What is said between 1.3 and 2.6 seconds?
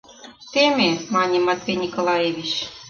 Матвей Николаевич.